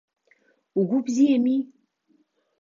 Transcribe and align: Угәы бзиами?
Угәы 0.79 0.97
бзиами? 1.05 1.55